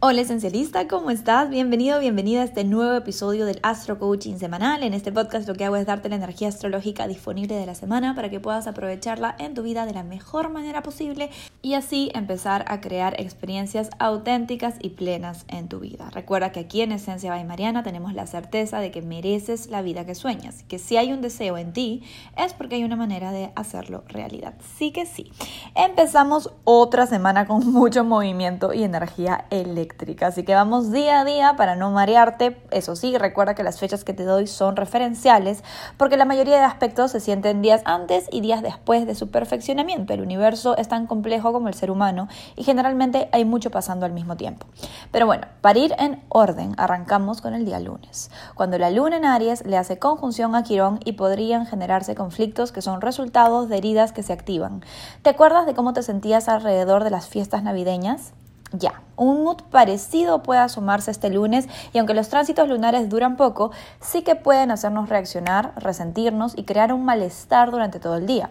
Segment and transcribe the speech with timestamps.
[0.00, 1.50] Hola esencialista, ¿cómo estás?
[1.50, 4.84] Bienvenido, bienvenida a este nuevo episodio del Astro Coaching semanal.
[4.84, 8.14] En este podcast lo que hago es darte la energía astrológica disponible de la semana
[8.14, 11.30] para que puedas aprovecharla en tu vida de la mejor manera posible
[11.62, 16.10] y así empezar a crear experiencias auténticas y plenas en tu vida.
[16.10, 20.06] Recuerda que aquí en Esencia by Mariana tenemos la certeza de que mereces la vida
[20.06, 22.04] que sueñas, que si hay un deseo en ti
[22.36, 24.54] es porque hay una manera de hacerlo realidad.
[24.78, 25.32] Sí que sí.
[25.74, 29.87] Empezamos otra semana con mucho movimiento y energía eléctrica
[30.26, 32.56] Así que vamos día a día para no marearte.
[32.70, 35.64] Eso sí, recuerda que las fechas que te doy son referenciales
[35.96, 40.12] porque la mayoría de aspectos se sienten días antes y días después de su perfeccionamiento.
[40.12, 44.12] El universo es tan complejo como el ser humano y generalmente hay mucho pasando al
[44.12, 44.66] mismo tiempo.
[45.10, 49.24] Pero bueno, para ir en orden, arrancamos con el día lunes, cuando la luna en
[49.24, 54.12] Aries le hace conjunción a Quirón y podrían generarse conflictos que son resultados de heridas
[54.12, 54.82] que se activan.
[55.22, 58.32] ¿Te acuerdas de cómo te sentías alrededor de las fiestas navideñas?
[58.72, 63.70] Ya, un mood parecido puede asomarse este lunes y aunque los tránsitos lunares duran poco,
[64.00, 68.50] sí que pueden hacernos reaccionar, resentirnos y crear un malestar durante todo el día.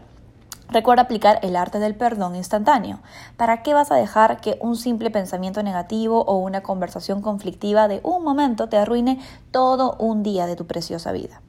[0.70, 3.00] Recuerda aplicar el arte del perdón instantáneo.
[3.38, 8.02] ¿Para qué vas a dejar que un simple pensamiento negativo o una conversación conflictiva de
[8.04, 9.20] un momento te arruine
[9.52, 11.42] todo un día de tu preciosa vida?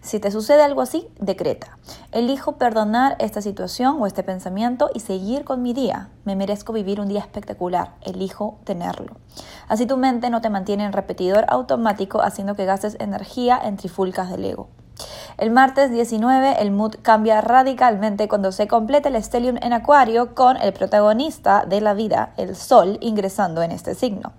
[0.00, 1.78] Si te sucede algo así, decreta.
[2.10, 6.10] Elijo perdonar esta situación o este pensamiento y seguir con mi día.
[6.24, 7.94] Me merezco vivir un día espectacular.
[8.02, 9.16] Elijo tenerlo.
[9.68, 14.30] Así tu mente no te mantiene en repetidor automático haciendo que gastes energía en trifulcas
[14.30, 14.68] del ego.
[15.36, 20.56] El martes 19 el mood cambia radicalmente cuando se completa el stellium en Acuario con
[20.56, 24.32] el protagonista de la vida, el Sol, ingresando en este signo.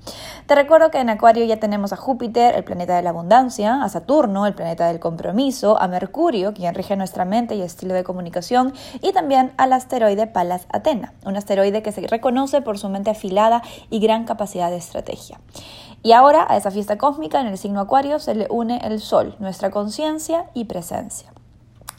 [0.48, 3.90] Te recuerdo que en Acuario ya tenemos a Júpiter, el planeta de la abundancia, a
[3.90, 8.74] Saturno, el planeta del compromiso, a Mercurio, quien rige nuestra mente y estilo de comunicación,
[9.02, 13.62] y también al asteroide Palas Atena, un asteroide que se reconoce por su mente afilada
[13.90, 15.40] y gran capacidad de estrategia.
[16.06, 19.36] Y ahora a esa fiesta cósmica en el signo Acuario se le une el Sol,
[19.40, 21.34] nuestra conciencia y presencia.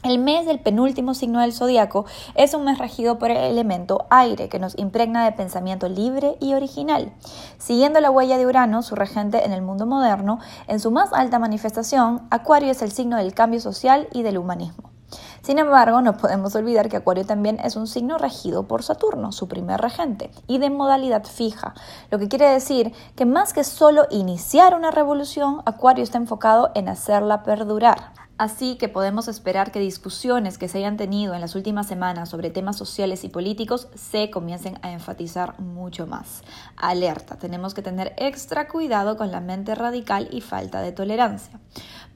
[0.01, 4.47] El mes del penúltimo signo del zodiaco es un mes regido por el elemento aire,
[4.47, 7.11] que nos impregna de pensamiento libre y original.
[7.57, 11.37] Siguiendo la huella de Urano, su regente en el mundo moderno, en su más alta
[11.37, 14.96] manifestación, Acuario es el signo del cambio social y del humanismo.
[15.41, 19.47] Sin embargo, no podemos olvidar que Acuario también es un signo regido por Saturno, su
[19.47, 21.73] primer regente, y de modalidad fija,
[22.11, 26.89] lo que quiere decir que más que solo iniciar una revolución, Acuario está enfocado en
[26.89, 28.13] hacerla perdurar.
[28.37, 32.51] Así que podemos esperar que discusiones que se hayan tenido en las últimas semanas sobre
[32.51, 36.43] temas sociales y políticos se comiencen a enfatizar mucho más.
[36.75, 41.59] Alerta, tenemos que tener extra cuidado con la mente radical y falta de tolerancia.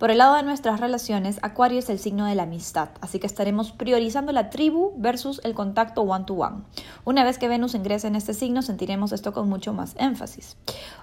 [0.01, 3.27] Por el lado de nuestras relaciones, Acuario es el signo de la amistad, así que
[3.27, 6.63] estaremos priorizando la tribu versus el contacto one-to-one.
[7.05, 10.57] Una vez que Venus ingrese en este signo, sentiremos esto con mucho más énfasis.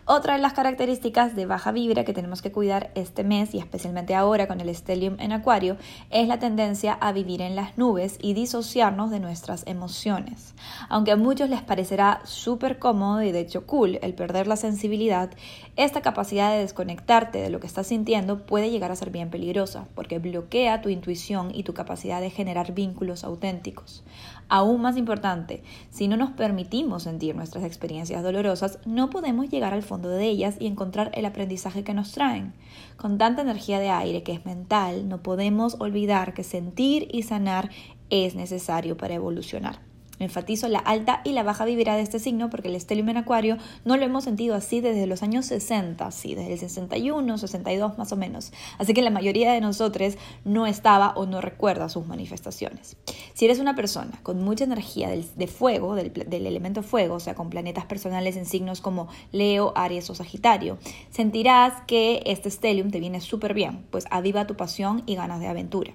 [0.04, 4.16] Otra de las características de baja vibra que tenemos que cuidar este mes y especialmente
[4.16, 5.76] ahora con el stellium en Acuario
[6.10, 10.54] es la tendencia a vivir en las nubes y disociarnos de nuestras emociones.
[10.88, 15.30] Aunque a muchos les parecerá súper cómodo y de hecho cool el perder la sensibilidad,
[15.76, 19.88] esta capacidad de desconectarte de lo que estás sintiendo puede llegar a ser bien peligrosa,
[19.94, 24.04] porque bloquea tu intuición y tu capacidad de generar vínculos auténticos.
[24.48, 29.82] Aún más importante, si no nos permitimos sentir nuestras experiencias dolorosas, no podemos llegar al
[29.82, 32.54] fondo de ellas y encontrar el aprendizaje que nos traen.
[32.96, 37.70] Con tanta energía de aire que es mental, no podemos olvidar que sentir y sanar
[38.10, 39.87] es necesario para evolucionar.
[40.18, 43.56] Enfatizo la alta y la baja vibra de este signo porque el estelium en acuario
[43.84, 48.12] no lo hemos sentido así desde los años 60, sí, desde el 61, 62 más
[48.12, 48.52] o menos.
[48.78, 52.96] Así que la mayoría de nosotros no estaba o no recuerda sus manifestaciones.
[53.34, 57.34] Si eres una persona con mucha energía de fuego, del, del elemento fuego, o sea,
[57.34, 60.78] con planetas personales en signos como Leo, Aries o Sagitario,
[61.10, 65.48] sentirás que este stellium te viene súper bien, pues aviva tu pasión y ganas de
[65.48, 65.94] aventura.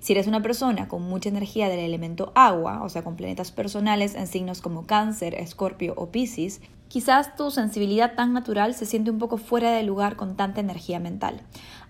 [0.00, 4.14] Si eres una persona con mucha energía del elemento agua, o sea, con planetas personales
[4.14, 9.18] en signos como Cáncer, Escorpio o Piscis, quizás tu sensibilidad tan natural se siente un
[9.18, 11.42] poco fuera de lugar con tanta energía mental.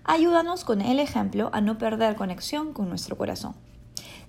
[0.03, 3.55] Ayúdanos con el ejemplo a no perder conexión con nuestro corazón.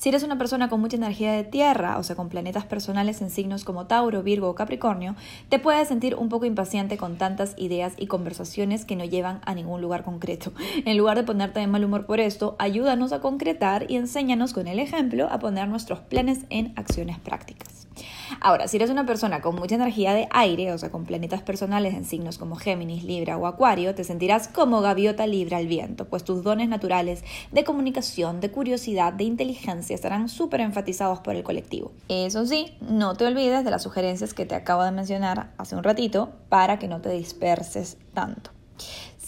[0.00, 3.28] Si eres una persona con mucha energía de tierra, o sea, con planetas personales en
[3.28, 5.14] signos como Tauro, Virgo o Capricornio,
[5.50, 9.54] te puedes sentir un poco impaciente con tantas ideas y conversaciones que no llevan a
[9.54, 10.52] ningún lugar concreto.
[10.86, 14.68] En lugar de ponerte de mal humor por esto, ayúdanos a concretar y enséñanos con
[14.68, 17.79] el ejemplo a poner nuestros planes en acciones prácticas.
[18.40, 21.94] Ahora, si eres una persona con mucha energía de aire, o sea, con planetas personales
[21.94, 26.24] en signos como Géminis, Libra o Acuario, te sentirás como gaviota libre al viento, pues
[26.24, 31.92] tus dones naturales de comunicación, de curiosidad, de inteligencia estarán súper enfatizados por el colectivo.
[32.08, 35.82] Eso sí, no te olvides de las sugerencias que te acabo de mencionar hace un
[35.82, 38.50] ratito para que no te disperses tanto.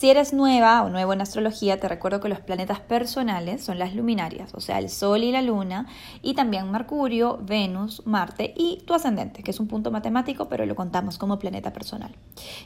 [0.02, 3.94] Si eres nueva o nuevo en astrología, te recuerdo que los planetas personales son las
[3.94, 5.86] luminarias, o sea, el Sol y la Luna,
[6.22, 10.74] y también Mercurio, Venus, Marte y tu ascendente, que es un punto matemático, pero lo
[10.74, 12.16] contamos como planeta personal.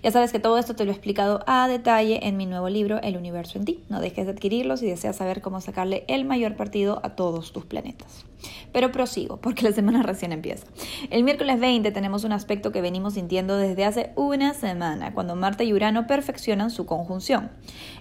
[0.02, 3.02] Ya sabes que todo esto te lo he explicado a detalle en mi nuevo libro,
[3.02, 3.84] El universo en ti.
[3.90, 7.66] No dejes de adquirirlo si deseas saber cómo sacarle el mayor partido a todos tus
[7.66, 8.24] planetas.
[8.72, 10.66] Pero prosigo, porque la semana recién empieza.
[11.10, 15.64] El miércoles 20 tenemos un aspecto que venimos sintiendo desde hace una semana, cuando Marte
[15.64, 17.25] y Urano perfeccionan su conjunción.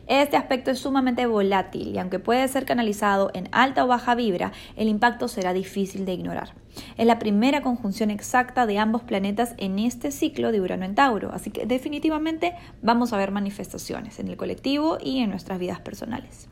[0.08, 4.52] Este aspecto es sumamente volátil y aunque puede ser canalizado en alta o baja vibra,
[4.76, 6.54] el impacto será difícil de ignorar.
[6.98, 11.32] Es la primera conjunción exacta de ambos planetas en este ciclo de Urano en Tauro,
[11.34, 16.48] así que definitivamente vamos a ver manifestaciones en el colectivo y en nuestras vidas personales.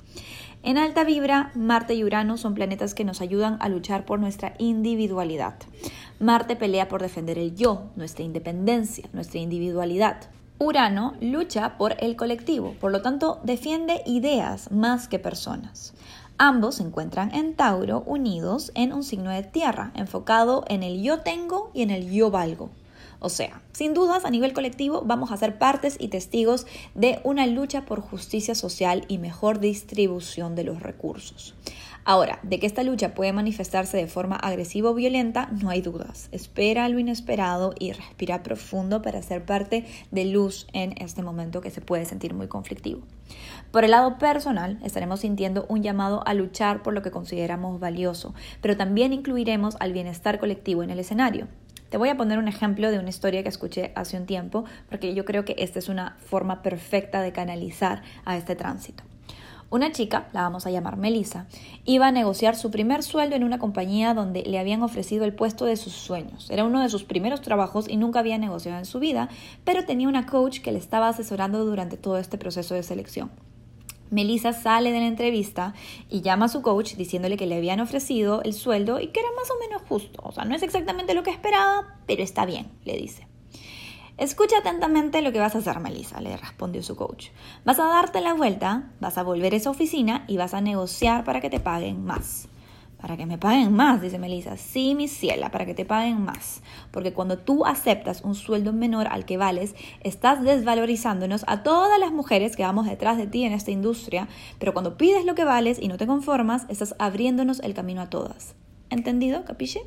[0.64, 4.54] En alta vibra, Marte y Urano son planetas que nos ayudan a luchar por nuestra
[4.60, 5.56] individualidad.
[6.20, 10.30] Marte pelea por defender el yo, nuestra independencia, nuestra individualidad.
[10.64, 15.94] Urano lucha por el colectivo, por lo tanto defiende ideas más que personas.
[16.38, 21.20] Ambos se encuentran en Tauro unidos en un signo de tierra, enfocado en el yo
[21.20, 22.70] tengo y en el yo valgo.
[23.20, 26.66] O sea, sin dudas, a nivel colectivo vamos a ser partes y testigos
[26.96, 31.56] de una lucha por justicia social y mejor distribución de los recursos.
[32.06, 36.28] Ahora, de que esta lucha puede manifestarse de forma agresiva o violenta, no hay dudas.
[36.34, 41.72] Espera lo inesperado y respira profundo para ser parte de luz en este momento que
[41.72, 43.04] se puede sentir muy conflictivo.
[43.72, 48.34] Por el lado personal, estaremos sintiendo un llamado a luchar por lo que consideramos valioso,
[48.62, 51.48] pero también incluiremos al bienestar colectivo en el escenario.
[51.90, 55.14] Te voy a poner un ejemplo de una historia que escuché hace un tiempo, porque
[55.14, 59.04] yo creo que esta es una forma perfecta de canalizar a este tránsito.
[59.74, 61.48] Una chica, la vamos a llamar Melissa,
[61.84, 65.66] iba a negociar su primer sueldo en una compañía donde le habían ofrecido el puesto
[65.66, 66.48] de sus sueños.
[66.52, 69.30] Era uno de sus primeros trabajos y nunca había negociado en su vida,
[69.64, 73.32] pero tenía una coach que le estaba asesorando durante todo este proceso de selección.
[74.12, 75.74] Melissa sale de la entrevista
[76.08, 79.30] y llama a su coach diciéndole que le habían ofrecido el sueldo y que era
[79.36, 80.22] más o menos justo.
[80.24, 83.26] O sea, no es exactamente lo que esperaba, pero está bien, le dice.
[84.18, 87.30] Escucha atentamente lo que vas a hacer, Melissa, le respondió su coach.
[87.66, 91.24] Vas a darte la vuelta, vas a volver a esa oficina y vas a negociar
[91.24, 92.48] para que te paguen más.
[93.02, 94.56] Para que me paguen más, dice Melissa.
[94.56, 96.62] Sí, mi ciela, para que te paguen más.
[96.92, 102.12] Porque cuando tú aceptas un sueldo menor al que vales, estás desvalorizándonos a todas las
[102.12, 104.30] mujeres que vamos detrás de ti en esta industria.
[104.60, 108.10] Pero cuando pides lo que vales y no te conformas, estás abriéndonos el camino a
[108.10, 108.56] todas.
[108.90, 109.44] ¿Entendido?
[109.44, 109.82] ¿Capiche?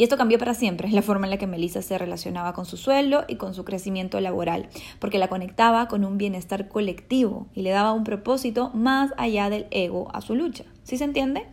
[0.00, 2.78] Y esto cambió para siempre la forma en la que Melissa se relacionaba con su
[2.78, 7.68] sueldo y con su crecimiento laboral, porque la conectaba con un bienestar colectivo y le
[7.68, 10.64] daba un propósito más allá del ego a su lucha.
[10.84, 11.48] ¿Sí se entiende?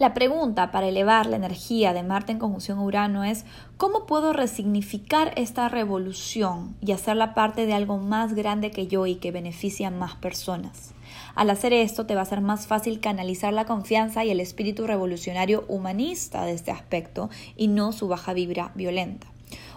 [0.00, 3.44] La pregunta para elevar la energía de Marte en conjunción a Urano es
[3.76, 9.14] ¿cómo puedo resignificar esta revolución y hacerla parte de algo más grande que yo y
[9.14, 10.93] que beneficie a más personas?
[11.34, 14.86] Al hacer esto te va a ser más fácil canalizar la confianza y el espíritu
[14.86, 19.26] revolucionario humanista de este aspecto y no su baja vibra violenta.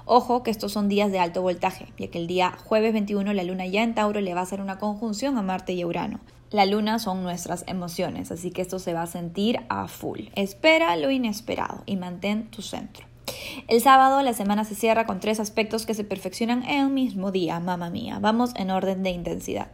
[0.06, 3.44] Ojo que estos son días de alto voltaje, ya que el día jueves 21 la
[3.44, 6.20] luna ya en Tauro le va a hacer una conjunción a Marte y a Urano.
[6.50, 10.28] La luna son nuestras emociones, así que esto se va a sentir a full.
[10.36, 13.06] Espera lo inesperado y mantén tu centro.
[13.68, 17.32] El sábado la semana se cierra con tres aspectos que se perfeccionan en un mismo
[17.32, 18.20] día, mamá mía.
[18.22, 19.68] Vamos en orden de intensidad.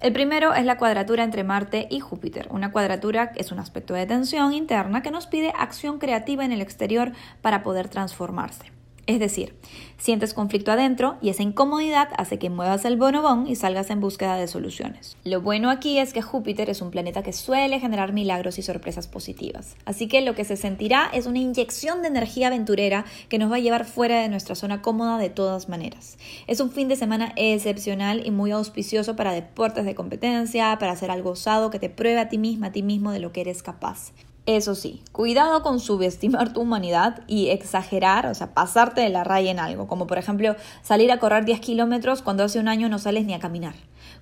[0.00, 2.46] El primero es la cuadratura entre Marte y Júpiter.
[2.52, 6.60] Una cuadratura es un aspecto de tensión interna que nos pide acción creativa en el
[6.60, 7.12] exterior
[7.42, 8.77] para poder transformarse.
[9.08, 9.54] Es decir,
[9.96, 14.36] sientes conflicto adentro y esa incomodidad hace que muevas el bonobón y salgas en búsqueda
[14.36, 15.16] de soluciones.
[15.24, 19.08] Lo bueno aquí es que Júpiter es un planeta que suele generar milagros y sorpresas
[19.08, 19.76] positivas.
[19.86, 23.56] Así que lo que se sentirá es una inyección de energía aventurera que nos va
[23.56, 26.18] a llevar fuera de nuestra zona cómoda de todas maneras.
[26.46, 31.10] Es un fin de semana excepcional y muy auspicioso para deportes de competencia, para hacer
[31.10, 33.62] algo osado que te pruebe a ti misma, a ti mismo de lo que eres
[33.62, 34.12] capaz.
[34.48, 39.50] Eso sí, cuidado con subestimar tu humanidad y exagerar, o sea, pasarte de la raya
[39.50, 42.98] en algo, como por ejemplo salir a correr 10 kilómetros cuando hace un año no
[42.98, 43.74] sales ni a caminar.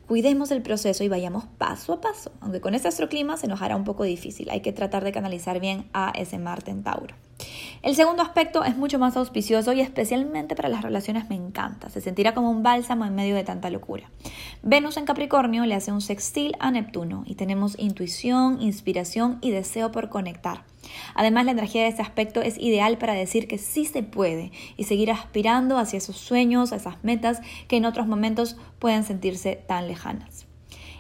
[0.07, 3.77] Cuidemos el proceso y vayamos paso a paso, aunque con este astroclima se nos hará
[3.77, 7.15] un poco difícil, hay que tratar de canalizar bien a ese Marte en Tauro.
[7.83, 11.91] El segundo aspecto es mucho más auspicioso y especialmente para las relaciones me encanta.
[11.91, 14.11] Se sentirá como un bálsamo en medio de tanta locura.
[14.63, 19.93] Venus en Capricornio le hace un sextil a Neptuno y tenemos intuición, inspiración y deseo
[19.93, 20.65] por conectar.
[21.15, 24.85] Además, la energía de este aspecto es ideal para decir que sí se puede y
[24.85, 29.89] seguir aspirando hacia esos sueños, a esas metas que en otros momentos pueden sentirse tan
[29.89, 30.47] lejanas.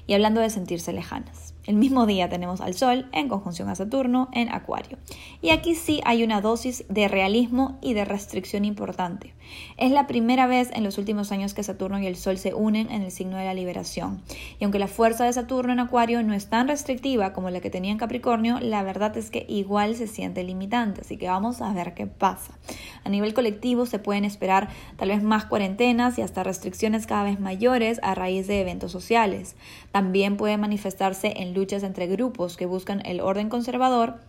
[0.06, 4.28] Y hablando de sentirse lejanas, el mismo día tenemos al Sol en conjunción a Saturno
[4.32, 4.98] en Acuario.
[5.42, 9.34] Y aquí sí hay una dosis de realismo y de restricción importante.
[9.76, 12.90] Es la primera vez en los últimos años que Saturno y el Sol se unen
[12.90, 14.22] en el signo de la liberación.
[14.60, 17.70] Y aunque la fuerza de Saturno en Acuario no es tan restrictiva como la que
[17.70, 21.00] tenía en Capricornio, la verdad es que igual se siente limitante.
[21.00, 22.58] Así que vamos a ver qué pasa.
[23.04, 27.40] A nivel colectivo se pueden esperar tal vez más cuarentenas y hasta restricciones cada vez
[27.40, 29.56] mayores a raíz de eventos sociales.
[29.92, 34.20] También puede manifestarse en luchas entre grupos que buscan el orden conservador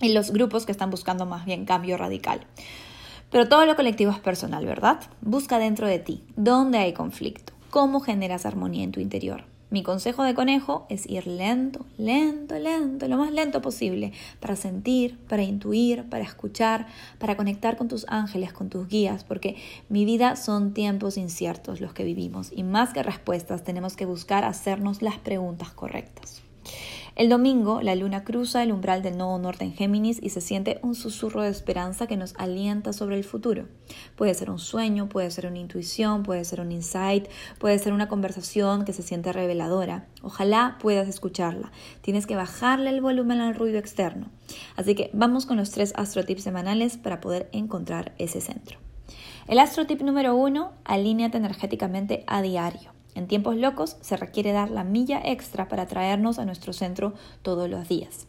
[0.00, 2.46] y los grupos que están buscando más bien cambio radical.
[3.30, 5.00] Pero todo lo colectivo es personal, ¿verdad?
[5.20, 9.44] Busca dentro de ti dónde hay conflicto, cómo generas armonía en tu interior.
[9.68, 15.18] Mi consejo de conejo es ir lento, lento, lento, lo más lento posible, para sentir,
[15.28, 16.86] para intuir, para escuchar,
[17.18, 19.56] para conectar con tus ángeles, con tus guías, porque
[19.88, 24.44] mi vida son tiempos inciertos los que vivimos y más que respuestas tenemos que buscar
[24.44, 26.45] hacernos las preguntas correctas.
[27.16, 30.78] El domingo, la luna cruza el umbral del nodo norte en Géminis y se siente
[30.82, 33.68] un susurro de esperanza que nos alienta sobre el futuro.
[34.16, 37.26] Puede ser un sueño, puede ser una intuición, puede ser un insight,
[37.58, 40.08] puede ser una conversación que se siente reveladora.
[40.20, 41.72] Ojalá puedas escucharla.
[42.02, 44.28] Tienes que bajarle el volumen al ruido externo.
[44.76, 48.78] Así que vamos con los tres astrotips semanales para poder encontrar ese centro.
[49.48, 52.95] El astrotip número uno, alíneate energéticamente a diario.
[53.16, 57.68] En tiempos locos se requiere dar la milla extra para traernos a nuestro centro todos
[57.68, 58.28] los días.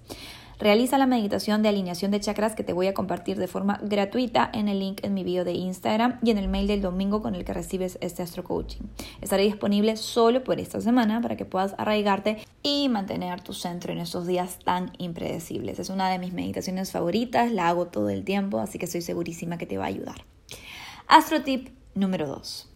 [0.59, 4.49] Realiza la meditación de alineación de chakras que te voy a compartir de forma gratuita
[4.51, 7.35] en el link en mi video de Instagram y en el mail del domingo con
[7.35, 8.81] el que recibes este astro coaching.
[9.21, 13.99] Estaré disponible solo por esta semana para que puedas arraigarte y mantener tu centro en
[13.99, 15.77] estos días tan impredecibles.
[15.77, 19.59] Es una de mis meditaciones favoritas, la hago todo el tiempo, así que estoy segurísima
[19.59, 20.25] que te va a ayudar.
[21.07, 22.66] Astro tip número 2.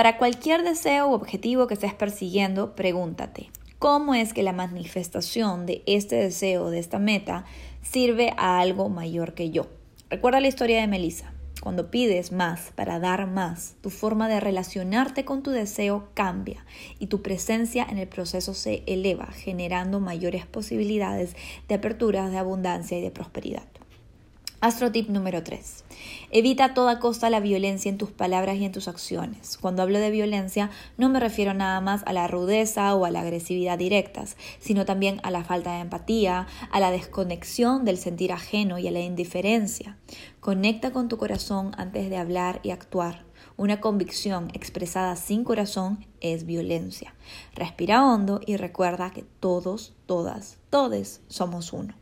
[0.00, 5.82] Para cualquier deseo u objetivo que estés persiguiendo, pregúntate, ¿cómo es que la manifestación de
[5.84, 7.44] este deseo, de esta meta,
[7.82, 9.66] sirve a algo mayor que yo?
[10.08, 11.34] Recuerda la historia de Melissa.
[11.60, 16.64] Cuando pides más para dar más, tu forma de relacionarte con tu deseo cambia
[16.98, 21.36] y tu presencia en el proceso se eleva, generando mayores posibilidades
[21.68, 23.79] de apertura, de abundancia y de prosperidad.
[24.62, 25.84] Astro tip número 3.
[26.32, 29.56] Evita a toda costa la violencia en tus palabras y en tus acciones.
[29.56, 33.22] Cuando hablo de violencia no me refiero nada más a la rudeza o a la
[33.22, 38.78] agresividad directas, sino también a la falta de empatía, a la desconexión del sentir ajeno
[38.78, 39.96] y a la indiferencia.
[40.40, 43.24] Conecta con tu corazón antes de hablar y actuar.
[43.56, 47.14] Una convicción expresada sin corazón es violencia.
[47.54, 51.94] Respira hondo y recuerda que todos, todas, todes somos uno.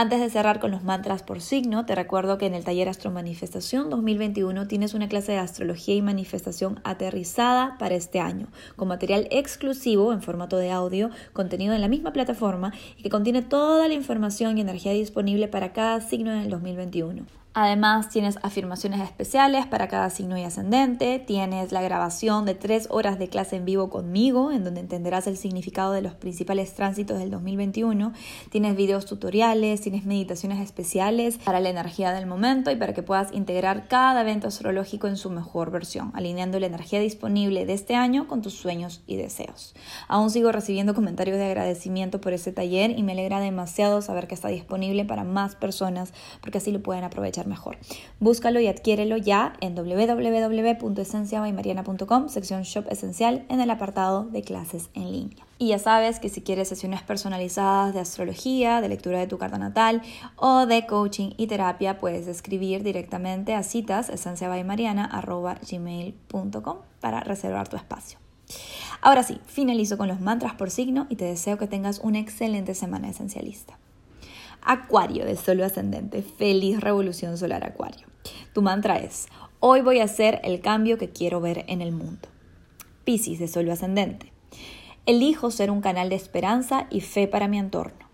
[0.00, 3.10] Antes de cerrar con los mantras por signo, te recuerdo que en el taller Astro
[3.10, 9.26] Manifestación 2021 tienes una clase de astrología y manifestación aterrizada para este año, con material
[9.32, 13.94] exclusivo en formato de audio, contenido en la misma plataforma y que contiene toda la
[13.94, 17.24] información y energía disponible para cada signo en el 2021.
[17.60, 23.18] Además, tienes afirmaciones especiales para cada signo y ascendente, tienes la grabación de tres horas
[23.18, 27.32] de clase en vivo conmigo, en donde entenderás el significado de los principales tránsitos del
[27.32, 28.12] 2021,
[28.50, 33.32] tienes videos tutoriales, tienes meditaciones especiales para la energía del momento y para que puedas
[33.32, 38.28] integrar cada evento astrológico en su mejor versión, alineando la energía disponible de este año
[38.28, 39.74] con tus sueños y deseos.
[40.06, 44.36] Aún sigo recibiendo comentarios de agradecimiento por este taller y me alegra demasiado saber que
[44.36, 47.78] está disponible para más personas porque así lo pueden aprovechar mejor.
[48.20, 55.10] Búscalo y adquiérelo ya en www.esenciabaymariana.com, sección Shop Esencial, en el apartado de clases en
[55.10, 55.44] línea.
[55.58, 59.58] Y ya sabes que si quieres sesiones personalizadas de astrología, de lectura de tu carta
[59.58, 60.02] natal
[60.36, 68.20] o de coaching y terapia, puedes escribir directamente a citas esenciabaymariana.gmail.com para reservar tu espacio.
[69.00, 72.74] Ahora sí, finalizo con los mantras por signo y te deseo que tengas una excelente
[72.74, 73.78] semana esencialista.
[74.62, 76.22] Acuario de Solo Ascendente.
[76.22, 78.06] Feliz revolución solar Acuario.
[78.52, 79.28] Tu mantra es,
[79.60, 82.28] hoy voy a hacer el cambio que quiero ver en el mundo.
[83.04, 84.32] Piscis de Solo Ascendente.
[85.06, 88.06] Elijo ser un canal de esperanza y fe para mi entorno.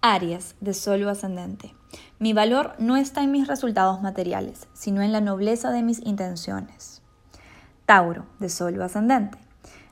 [0.00, 1.74] Aries de Solo Ascendente.
[2.18, 7.02] Mi valor no está en mis resultados materiales, sino en la nobleza de mis intenciones.
[7.86, 9.38] Tauro de Solo Ascendente.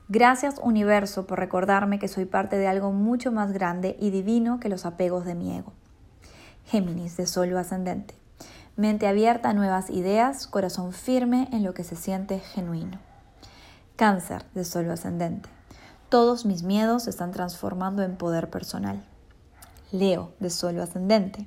[0.09, 4.69] Gracias universo por recordarme que soy parte de algo mucho más grande y divino que
[4.69, 5.73] los apegos de mi ego.
[6.65, 8.13] Géminis de Solo Ascendente.
[8.77, 12.99] Mente abierta a nuevas ideas, corazón firme en lo que se siente genuino.
[13.97, 15.49] Cáncer de Solo Ascendente.
[16.07, 19.03] Todos mis miedos se están transformando en poder personal.
[19.91, 21.45] Leo de suelo ascendente.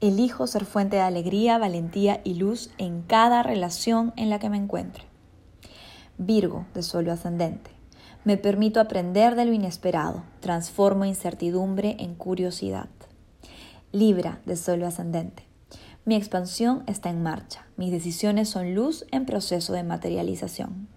[0.00, 4.56] Elijo ser fuente de alegría, valentía y luz en cada relación en la que me
[4.56, 5.04] encuentre.
[6.16, 7.79] Virgo de suelo ascendente.
[8.24, 12.88] Me permito aprender de lo inesperado, transformo incertidumbre en curiosidad.
[13.92, 15.44] Libra de suelo ascendente.
[16.04, 20.88] Mi expansión está en marcha, mis decisiones son luz en proceso de materialización.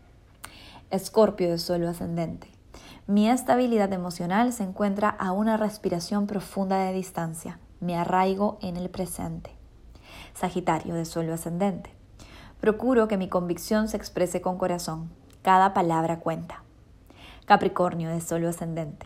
[0.92, 2.48] Escorpio de suelo ascendente.
[3.08, 8.89] Mi estabilidad emocional se encuentra a una respiración profunda de distancia me arraigo en el
[8.89, 9.51] presente.
[10.34, 11.94] Sagitario de suelo ascendente.
[12.62, 15.12] Procuro que mi convicción se exprese con corazón.
[15.42, 16.62] Cada palabra cuenta.
[17.53, 19.05] Capricornio de suelo ascendente.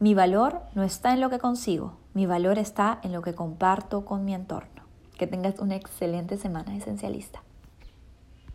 [0.00, 4.04] Mi valor no está en lo que consigo, mi valor está en lo que comparto
[4.04, 4.82] con mi entorno.
[5.16, 7.42] Que tengas una excelente semana esencialista.